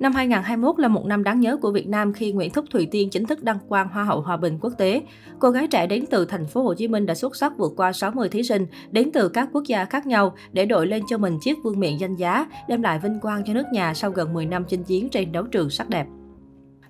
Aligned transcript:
Năm 0.00 0.12
2021 0.12 0.78
là 0.78 0.88
một 0.88 1.06
năm 1.06 1.24
đáng 1.24 1.40
nhớ 1.40 1.56
của 1.56 1.70
Việt 1.70 1.88
Nam 1.88 2.12
khi 2.12 2.32
Nguyễn 2.32 2.50
Thúc 2.52 2.64
Thùy 2.70 2.86
Tiên 2.86 3.10
chính 3.10 3.26
thức 3.26 3.42
đăng 3.42 3.58
quang 3.68 3.88
Hoa 3.88 4.04
hậu 4.04 4.20
Hòa 4.20 4.36
bình 4.36 4.58
quốc 4.60 4.72
tế. 4.78 5.02
Cô 5.38 5.50
gái 5.50 5.66
trẻ 5.66 5.86
đến 5.86 6.04
từ 6.10 6.24
thành 6.24 6.46
phố 6.46 6.62
Hồ 6.62 6.74
Chí 6.74 6.88
Minh 6.88 7.06
đã 7.06 7.14
xuất 7.14 7.36
sắc 7.36 7.58
vượt 7.58 7.72
qua 7.76 7.92
60 7.92 8.28
thí 8.28 8.42
sinh 8.42 8.66
đến 8.90 9.10
từ 9.12 9.28
các 9.28 9.48
quốc 9.52 9.64
gia 9.66 9.84
khác 9.84 10.06
nhau 10.06 10.34
để 10.52 10.66
đội 10.66 10.86
lên 10.86 11.02
cho 11.08 11.18
mình 11.18 11.38
chiếc 11.40 11.58
vương 11.64 11.80
miện 11.80 11.96
danh 11.96 12.16
giá, 12.16 12.46
đem 12.68 12.82
lại 12.82 12.98
vinh 12.98 13.20
quang 13.20 13.42
cho 13.46 13.54
nước 13.54 13.66
nhà 13.72 13.94
sau 13.94 14.10
gần 14.10 14.34
10 14.34 14.46
năm 14.46 14.64
chinh 14.68 14.84
chiến 14.84 15.08
trên 15.08 15.32
đấu 15.32 15.46
trường 15.46 15.70
sắc 15.70 15.88
đẹp. 15.88 16.06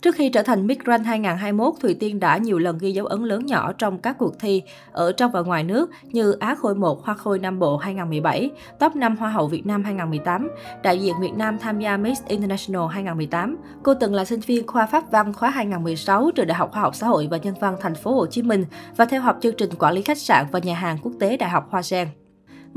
Trước 0.03 0.15
khi 0.15 0.29
trở 0.29 0.43
thành 0.43 0.67
Miss 0.67 0.81
Grand 0.81 1.07
2021, 1.07 1.75
Thùy 1.81 1.95
Tiên 1.95 2.21
đã 2.21 2.37
nhiều 2.37 2.59
lần 2.59 2.79
ghi 2.79 2.93
dấu 2.93 3.07
ấn 3.07 3.25
lớn 3.25 3.47
nhỏ 3.47 3.73
trong 3.73 3.99
các 3.99 4.19
cuộc 4.19 4.39
thi 4.41 4.63
ở 4.93 5.13
trong 5.13 5.33
và 5.33 5.41
ngoài 5.41 5.65
nước 5.65 5.91
như 6.03 6.33
Á 6.33 6.55
Khôi 6.55 6.75
1, 6.75 7.05
Hoa 7.05 7.15
Khôi 7.15 7.39
Nam 7.39 7.59
Bộ 7.59 7.77
2017, 7.77 8.51
Top 8.79 8.97
5 8.97 9.17
Hoa 9.17 9.31
hậu 9.31 9.47
Việt 9.47 9.67
Nam 9.67 9.85
2018, 9.85 10.49
đại 10.83 10.99
diện 10.99 11.15
Việt 11.21 11.35
Nam 11.37 11.59
tham 11.59 11.79
gia 11.79 11.97
Miss 11.97 12.23
International 12.27 12.89
2018. 12.91 13.57
Cô 13.83 13.95
từng 13.95 14.15
là 14.15 14.25
sinh 14.25 14.41
viên 14.41 14.67
khoa 14.67 14.87
Pháp 14.87 15.11
văn 15.11 15.33
khóa 15.33 15.51
2016 15.51 16.31
trường 16.31 16.47
Đại 16.47 16.59
học 16.59 16.71
Khoa 16.73 16.83
học 16.83 16.95
Xã 16.95 17.07
hội 17.07 17.29
và 17.31 17.37
Nhân 17.37 17.55
văn 17.61 17.77
Thành 17.81 17.95
phố 17.95 18.15
Hồ 18.15 18.27
Chí 18.27 18.43
Minh 18.43 18.65
và 18.97 19.05
theo 19.05 19.21
học 19.21 19.39
chương 19.43 19.57
trình 19.59 19.71
quản 19.79 19.95
lý 19.95 20.03
khách 20.03 20.19
sạn 20.19 20.47
và 20.53 20.59
nhà 20.59 20.75
hàng 20.75 20.99
quốc 21.03 21.13
tế 21.21 21.37
Đại 21.37 21.51
học 21.51 21.69
Hoa 21.71 21.83
Sen. 21.83 22.09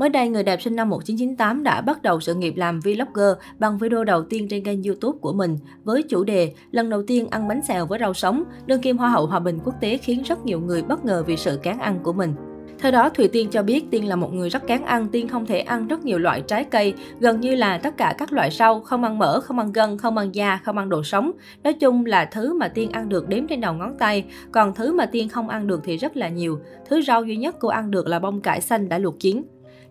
Mới 0.00 0.08
đây, 0.08 0.28
người 0.28 0.42
đẹp 0.42 0.62
sinh 0.62 0.76
năm 0.76 0.88
1998 0.88 1.62
đã 1.62 1.80
bắt 1.80 2.02
đầu 2.02 2.20
sự 2.20 2.34
nghiệp 2.34 2.54
làm 2.56 2.80
vlogger 2.80 3.32
bằng 3.58 3.78
video 3.78 4.04
đầu 4.04 4.22
tiên 4.22 4.48
trên 4.48 4.64
kênh 4.64 4.82
YouTube 4.82 5.18
của 5.20 5.32
mình 5.32 5.58
với 5.84 6.02
chủ 6.02 6.24
đề 6.24 6.52
lần 6.70 6.90
đầu 6.90 7.02
tiên 7.06 7.26
ăn 7.30 7.48
bánh 7.48 7.62
xèo 7.62 7.86
với 7.86 7.98
rau 7.98 8.14
sống. 8.14 8.44
Đương 8.66 8.80
kim 8.80 8.98
Hoa 8.98 9.08
hậu 9.08 9.26
Hòa 9.26 9.38
bình 9.38 9.58
quốc 9.64 9.74
tế 9.80 9.96
khiến 9.96 10.22
rất 10.22 10.44
nhiều 10.44 10.60
người 10.60 10.82
bất 10.82 11.04
ngờ 11.04 11.24
vì 11.26 11.36
sự 11.36 11.58
cán 11.62 11.78
ăn 11.78 11.98
của 12.02 12.12
mình. 12.12 12.34
Theo 12.78 12.92
đó, 12.92 13.08
Thùy 13.08 13.28
Tiên 13.28 13.48
cho 13.50 13.62
biết 13.62 13.90
Tiên 13.90 14.08
là 14.08 14.16
một 14.16 14.32
người 14.32 14.48
rất 14.48 14.66
kén 14.66 14.82
ăn, 14.82 15.08
Tiên 15.08 15.28
không 15.28 15.46
thể 15.46 15.60
ăn 15.60 15.88
rất 15.88 16.04
nhiều 16.04 16.18
loại 16.18 16.42
trái 16.46 16.64
cây, 16.64 16.94
gần 17.20 17.40
như 17.40 17.54
là 17.54 17.78
tất 17.78 17.96
cả 17.96 18.14
các 18.18 18.32
loại 18.32 18.50
rau, 18.50 18.80
không 18.80 19.04
ăn 19.04 19.18
mỡ, 19.18 19.40
không 19.40 19.58
ăn 19.58 19.72
gân, 19.72 19.98
không 19.98 20.16
ăn 20.16 20.34
da, 20.34 20.60
không 20.64 20.78
ăn 20.78 20.88
đồ 20.88 21.02
sống. 21.02 21.30
Nói 21.64 21.72
chung 21.72 22.06
là 22.06 22.24
thứ 22.24 22.54
mà 22.54 22.68
Tiên 22.68 22.90
ăn 22.90 23.08
được 23.08 23.28
đếm 23.28 23.46
trên 23.46 23.60
đầu 23.60 23.74
ngón 23.74 23.98
tay, 23.98 24.24
còn 24.52 24.74
thứ 24.74 24.92
mà 24.92 25.06
Tiên 25.06 25.28
không 25.28 25.48
ăn 25.48 25.66
được 25.66 25.80
thì 25.84 25.96
rất 25.96 26.16
là 26.16 26.28
nhiều. 26.28 26.58
Thứ 26.88 27.02
rau 27.02 27.24
duy 27.24 27.36
nhất 27.36 27.56
cô 27.60 27.68
ăn 27.68 27.90
được 27.90 28.06
là 28.06 28.18
bông 28.18 28.40
cải 28.40 28.60
xanh 28.60 28.88
đã 28.88 28.98
luộc 28.98 29.20
chín. 29.20 29.42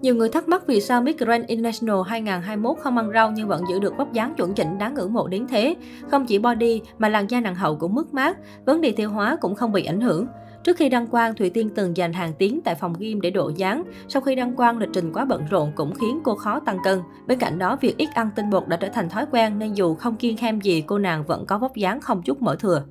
Nhiều 0.01 0.15
người 0.15 0.29
thắc 0.29 0.47
mắc 0.47 0.67
vì 0.67 0.81
sao 0.81 1.01
Miss 1.01 1.19
Grand 1.19 1.45
International 1.45 1.97
2021 2.07 2.77
không 2.77 2.97
ăn 2.97 3.11
rau 3.13 3.31
nhưng 3.31 3.47
vẫn 3.47 3.63
giữ 3.69 3.79
được 3.79 3.97
vóc 3.97 4.13
dáng 4.13 4.33
chuẩn 4.35 4.53
chỉnh 4.53 4.77
đáng 4.77 4.93
ngưỡng 4.93 5.13
mộ 5.13 5.27
đến 5.27 5.47
thế. 5.47 5.75
Không 6.11 6.25
chỉ 6.25 6.39
body 6.39 6.81
mà 6.97 7.09
làn 7.09 7.27
da 7.29 7.39
nặng 7.39 7.55
hậu 7.55 7.75
cũng 7.75 7.95
mất 7.95 8.13
mát, 8.13 8.37
vấn 8.65 8.81
đề 8.81 8.91
tiêu 8.91 9.09
hóa 9.09 9.37
cũng 9.41 9.55
không 9.55 9.71
bị 9.71 9.85
ảnh 9.85 10.01
hưởng. 10.01 10.27
Trước 10.63 10.77
khi 10.77 10.89
đăng 10.89 11.07
quang, 11.07 11.35
Thủy 11.35 11.49
Tiên 11.49 11.69
từng 11.75 11.97
dành 11.97 12.13
hàng 12.13 12.33
tiếng 12.37 12.61
tại 12.61 12.75
phòng 12.75 12.93
gym 12.99 13.21
để 13.21 13.29
độ 13.29 13.51
dáng. 13.55 13.83
Sau 14.07 14.21
khi 14.21 14.35
đăng 14.35 14.55
quang, 14.55 14.77
lịch 14.77 14.89
trình 14.93 15.11
quá 15.13 15.25
bận 15.25 15.45
rộn 15.49 15.71
cũng 15.75 15.93
khiến 15.95 16.19
cô 16.23 16.35
khó 16.35 16.59
tăng 16.59 16.77
cân. 16.83 16.99
Bên 17.27 17.39
cạnh 17.39 17.59
đó, 17.59 17.77
việc 17.81 17.97
ít 17.97 18.09
ăn 18.13 18.29
tinh 18.35 18.49
bột 18.49 18.67
đã 18.67 18.77
trở 18.77 18.89
thành 18.89 19.09
thói 19.09 19.25
quen 19.31 19.59
nên 19.59 19.73
dù 19.73 19.95
không 19.95 20.15
kiêng 20.15 20.37
khem 20.37 20.61
gì, 20.61 20.83
cô 20.87 20.97
nàng 20.97 21.23
vẫn 21.23 21.45
có 21.45 21.57
vóc 21.57 21.75
dáng 21.75 22.01
không 22.01 22.21
chút 22.21 22.41
mỡ 22.41 22.55
thừa. 22.55 22.83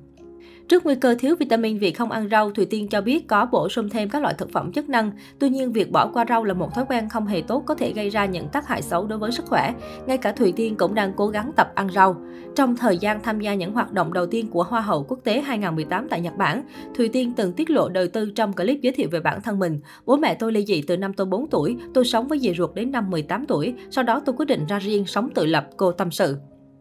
Trước 0.69 0.85
nguy 0.85 0.95
cơ 0.95 1.15
thiếu 1.19 1.35
vitamin 1.35 1.77
vì 1.77 1.91
không 1.91 2.11
ăn 2.11 2.29
rau, 2.31 2.51
Thùy 2.51 2.65
Tiên 2.65 2.87
cho 2.87 3.01
biết 3.01 3.27
có 3.27 3.45
bổ 3.45 3.69
sung 3.69 3.89
thêm 3.89 4.09
các 4.09 4.21
loại 4.21 4.33
thực 4.37 4.51
phẩm 4.51 4.71
chức 4.71 4.89
năng. 4.89 5.11
Tuy 5.39 5.49
nhiên, 5.49 5.71
việc 5.71 5.91
bỏ 5.91 6.07
qua 6.13 6.25
rau 6.29 6.43
là 6.43 6.53
một 6.53 6.73
thói 6.75 6.85
quen 6.89 7.09
không 7.09 7.27
hề 7.27 7.41
tốt 7.41 7.63
có 7.65 7.75
thể 7.75 7.93
gây 7.93 8.09
ra 8.09 8.25
những 8.25 8.47
tác 8.47 8.67
hại 8.67 8.81
xấu 8.81 9.07
đối 9.07 9.19
với 9.19 9.31
sức 9.31 9.45
khỏe. 9.45 9.73
Ngay 10.05 10.17
cả 10.17 10.31
Thùy 10.31 10.51
Tiên 10.51 10.75
cũng 10.75 10.95
đang 10.95 11.13
cố 11.15 11.27
gắng 11.27 11.51
tập 11.55 11.71
ăn 11.75 11.89
rau. 11.91 12.15
Trong 12.55 12.75
thời 12.75 12.97
gian 12.97 13.19
tham 13.23 13.39
gia 13.39 13.53
những 13.53 13.73
hoạt 13.73 13.93
động 13.93 14.13
đầu 14.13 14.25
tiên 14.25 14.49
của 14.49 14.63
Hoa 14.63 14.81
hậu 14.81 15.03
quốc 15.03 15.19
tế 15.23 15.41
2018 15.41 16.07
tại 16.09 16.21
Nhật 16.21 16.37
Bản, 16.37 16.63
Thùy 16.95 17.09
Tiên 17.09 17.33
từng 17.35 17.53
tiết 17.53 17.69
lộ 17.69 17.89
đời 17.89 18.07
tư 18.07 18.31
trong 18.35 18.53
clip 18.53 18.81
giới 18.81 18.93
thiệu 18.93 19.09
về 19.11 19.19
bản 19.19 19.41
thân 19.41 19.59
mình. 19.59 19.79
Bố 20.05 20.17
mẹ 20.17 20.33
tôi 20.33 20.51
ly 20.51 20.65
dị 20.65 20.81
từ 20.81 20.97
năm 20.97 21.13
tôi 21.13 21.25
4 21.25 21.49
tuổi, 21.49 21.77
tôi 21.93 22.05
sống 22.05 22.27
với 22.27 22.39
dì 22.39 22.53
ruột 22.57 22.75
đến 22.75 22.91
năm 22.91 23.09
18 23.09 23.45
tuổi, 23.45 23.73
sau 23.91 24.03
đó 24.03 24.21
tôi 24.25 24.35
quyết 24.37 24.45
định 24.45 24.65
ra 24.65 24.79
riêng 24.79 25.05
sống 25.05 25.29
tự 25.35 25.45
lập, 25.45 25.67
cô 25.77 25.91
tâm 25.91 26.11
sự. 26.11 26.37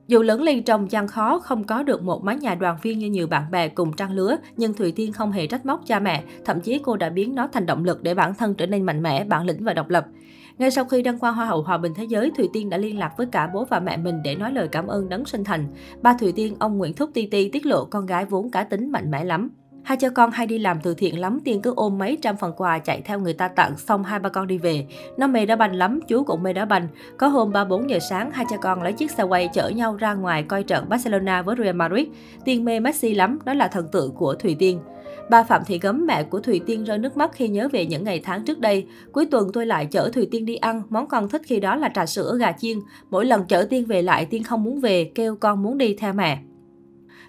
Dù 0.09 0.23
lớn 0.23 0.43
lên 0.43 0.63
trong 0.63 0.91
gian 0.91 1.09
khó, 1.09 1.39
không 1.39 1.65
có 1.65 1.83
được 1.83 2.03
một 2.03 2.25
mái 2.25 2.37
nhà 2.37 2.55
đoàn 2.55 2.77
viên 2.83 2.99
như 2.99 3.11
nhiều 3.11 3.27
bạn 3.27 3.51
bè 3.51 3.69
cùng 3.69 3.93
trang 3.93 4.13
lứa, 4.13 4.37
nhưng 4.57 4.75
Thùy 4.75 4.93
Tiên 4.93 5.13
không 5.13 5.33
hề 5.33 5.47
trách 5.47 5.67
móc 5.67 5.87
cha 5.87 6.01
mẹ, 6.01 6.25
thậm 6.45 6.61
chí 6.61 6.79
cô 6.79 6.97
đã 6.97 7.11
biến 7.11 7.35
nó 7.35 7.49
thành 7.53 7.67
động 7.67 7.85
lực 7.85 8.03
để 8.03 8.15
bản 8.15 8.35
thân 8.35 8.55
trở 8.55 8.67
nên 8.67 8.83
mạnh 8.83 9.03
mẽ, 9.03 9.25
bản 9.25 9.47
lĩnh 9.47 9.65
và 9.65 9.73
độc 9.73 9.89
lập. 9.89 10.07
Ngay 10.59 10.71
sau 10.71 10.85
khi 10.85 11.03
đăng 11.03 11.19
quang 11.19 11.35
Hoa 11.35 11.47
hậu 11.47 11.63
Hòa 11.63 11.79
bình 11.79 11.93
Thế 11.95 12.05
giới, 12.05 12.31
Thùy 12.37 12.49
Tiên 12.53 12.71
đã 12.71 12.77
liên 12.77 12.99
lạc 12.99 13.13
với 13.17 13.27
cả 13.33 13.51
bố 13.55 13.65
và 13.65 13.81
mẹ 13.81 13.97
mình 13.97 14.23
để 14.25 14.35
nói 14.35 14.53
lời 14.53 14.69
cảm 14.73 14.87
ơn 14.87 15.09
đấng 15.09 15.25
sinh 15.25 15.45
thành. 15.45 15.67
Ba 16.03 16.17
Thùy 16.21 16.33
Tiên, 16.33 16.57
ông 16.59 16.79
Nguyễn 16.79 16.95
Thúc 16.95 17.11
Ti 17.15 17.27
Ti 17.27 17.49
tiết 17.49 17.67
lộ 17.67 17.85
con 17.85 18.07
gái 18.07 18.25
vốn 18.25 18.51
cá 18.51 18.65
tính 18.65 18.93
mạnh 18.93 19.11
mẽ 19.11 19.25
lắm. 19.25 19.51
Hai 19.89 19.97
cha 19.97 20.09
con 20.09 20.31
hay 20.31 20.47
đi 20.47 20.59
làm 20.59 20.81
từ 20.81 20.95
thiện 20.95 21.21
lắm, 21.21 21.41
Tiên 21.45 21.63
cứ 21.63 21.73
ôm 21.77 21.99
mấy 21.99 22.19
trăm 22.23 22.37
phần 22.37 22.53
quà 22.57 22.79
chạy 22.79 23.03
theo 23.05 23.21
người 23.21 23.33
ta 23.33 23.49
tặng, 23.49 23.77
xong 23.77 24.05
hai 24.05 24.19
ba 24.19 24.29
con 24.29 24.47
đi 24.47 24.59
về. 24.59 24.87
Nó 25.17 25.27
mê 25.27 25.47
đá 25.47 25.57
banh 25.57 25.75
lắm, 25.75 26.01
chú 26.09 26.25
cũng 26.25 26.43
mê 26.43 26.53
đá 26.53 26.65
banh. 26.65 26.89
Có 27.17 27.29
hôm 27.29 27.53
3-4 27.53 27.87
giờ 27.87 27.99
sáng, 27.99 28.31
hai 28.31 28.47
cha 28.51 28.57
con 28.57 28.83
lấy 28.83 28.93
chiếc 28.93 29.11
xe 29.11 29.23
quay 29.23 29.49
chở 29.55 29.69
nhau 29.69 29.97
ra 29.97 30.15
ngoài 30.15 30.43
coi 30.43 30.63
trận 30.63 30.89
Barcelona 30.89 31.43
với 31.43 31.57
Real 31.59 31.75
Madrid. 31.75 32.07
Tiên 32.45 32.65
mê 32.65 32.81
Messi 32.81 33.15
lắm, 33.15 33.39
đó 33.45 33.55
là 33.55 33.69
thần 33.69 33.89
tượng 33.93 34.15
của 34.15 34.35
Thùy 34.35 34.57
Tiên. 34.59 34.81
Bà 35.31 35.43
Phạm 35.43 35.65
Thị 35.65 35.79
Gấm, 35.79 36.07
mẹ 36.07 36.23
của 36.23 36.41
Thùy 36.41 36.61
Tiên 36.67 36.85
rơi 36.85 36.99
nước 36.99 37.17
mắt 37.17 37.31
khi 37.33 37.49
nhớ 37.49 37.69
về 37.73 37.87
những 37.87 38.05
ngày 38.05 38.21
tháng 38.25 38.45
trước 38.45 38.59
đây. 38.59 38.87
Cuối 39.13 39.27
tuần 39.27 39.51
tôi 39.53 39.67
lại 39.67 39.87
chở 39.87 40.11
Thùy 40.13 40.29
Tiên 40.31 40.45
đi 40.45 40.57
ăn, 40.57 40.83
món 40.89 41.09
con 41.09 41.29
thích 41.29 41.43
khi 41.45 41.61
đó 41.61 41.77
là 41.77 41.89
trà 41.95 42.07
sữa 42.07 42.37
gà 42.41 42.53
chiên. 42.53 42.79
Mỗi 43.11 43.25
lần 43.25 43.45
chở 43.49 43.67
Tiên 43.71 43.85
về 43.85 44.03
lại, 44.03 44.27
Tiên 44.27 44.43
không 44.43 44.65
muốn 44.65 44.81
về, 44.81 45.11
kêu 45.15 45.37
con 45.37 45.63
muốn 45.63 45.79
đi 45.79 45.95
theo 45.95 46.13
mẹ. 46.13 46.39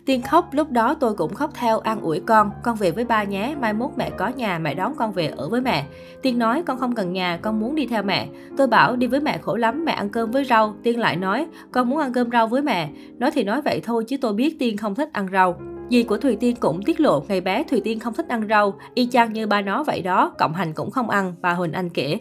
Tiên 0.06 0.22
khóc, 0.22 0.50
lúc 0.52 0.72
đó 0.72 0.94
tôi 0.94 1.14
cũng 1.14 1.34
khóc 1.34 1.52
theo 1.54 1.80
an 1.80 2.02
ủi 2.02 2.20
con, 2.20 2.52
con 2.64 2.76
về 2.76 2.92
với 2.92 3.06
ba 3.06 3.24
nhé, 3.24 3.56
mai 3.62 3.74
mốt 3.74 3.90
mẹ 3.98 4.10
có 4.10 4.28
nhà, 4.28 4.60
mẹ 4.60 4.74
đón 4.74 4.94
con 4.96 5.12
về 5.12 5.28
ở 5.28 5.50
với 5.50 5.62
mẹ. 5.62 5.86
Tiên 6.22 6.40
nói 6.40 6.64
con 6.66 6.80
không 6.80 6.96
cần 6.96 7.14
nhà, 7.14 7.40
con 7.42 7.60
muốn 7.60 7.76
đi 7.76 7.88
theo 7.88 8.04
mẹ. 8.04 8.28
Tôi 8.58 8.68
bảo 8.68 8.96
đi 8.96 9.08
với 9.08 9.20
mẹ 9.20 9.38
khổ 9.38 9.56
lắm, 9.56 9.86
mẹ 9.86 9.92
ăn 9.92 10.09
cơm 10.09 10.32
với 10.32 10.46
rau. 10.46 10.76
Tiên 10.84 11.00
lại 11.00 11.16
nói 11.16 11.46
con 11.72 11.90
muốn 11.90 12.00
ăn 12.00 12.14
cơm 12.14 12.32
rau 12.32 12.48
với 12.48 12.62
mẹ. 12.62 12.90
Nói 13.18 13.32
thì 13.34 13.44
nói 13.44 13.62
vậy 13.62 13.82
thôi 13.84 14.04
chứ 14.08 14.18
tôi 14.18 14.34
biết 14.34 14.59
Tiên 14.59 14.78
không 14.78 14.96
thích 14.96 15.09
ăn 15.14 15.28
rau. 15.32 15.59
Dì 15.90 16.04
của 16.04 16.18
Thùy 16.18 16.36
Tiên 16.36 16.56
cũng 16.59 16.84
tiết 16.84 17.00
lộ 17.00 17.24
ngày 17.28 17.42
bé 17.42 17.64
Thùy 17.64 17.82
Tiên 17.82 18.00
không 18.00 18.14
thích 18.14 18.28
ăn 18.28 18.48
rau, 18.50 18.74
y 18.94 19.08
chang 19.08 19.34
như 19.34 19.48
ba 19.48 19.62
nó 19.62 19.84
vậy 19.84 20.02
đó, 20.02 20.32
cộng 20.38 20.54
hành 20.54 20.74
cũng 20.74 20.92
không 20.92 21.09
ăn, 21.09 21.34
bà 21.42 21.54
Huỳnh 21.54 21.72
Anh 21.72 21.90
kể. 21.90 22.18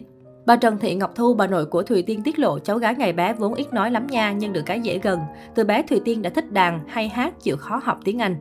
Bà 0.49 0.55
Trần 0.55 0.77
Thị 0.77 0.95
Ngọc 0.95 1.15
Thu, 1.15 1.33
bà 1.33 1.47
nội 1.47 1.65
của 1.65 1.83
Thùy 1.83 2.01
Tiên 2.01 2.23
tiết 2.23 2.39
lộ 2.39 2.59
cháu 2.59 2.77
gái 2.77 2.95
ngày 2.95 3.13
bé 3.13 3.33
vốn 3.33 3.53
ít 3.53 3.73
nói 3.73 3.91
lắm 3.91 4.07
nha 4.07 4.31
nhưng 4.31 4.53
được 4.53 4.61
cái 4.65 4.79
dễ 4.79 4.99
gần. 4.99 5.19
Từ 5.55 5.63
bé 5.63 5.83
Thùy 5.83 6.01
Tiên 6.05 6.21
đã 6.21 6.29
thích 6.29 6.51
đàn, 6.51 6.79
hay 6.87 7.09
hát, 7.09 7.33
chịu 7.41 7.57
khó 7.57 7.81
học 7.83 7.99
tiếng 8.03 8.19
Anh. 8.19 8.35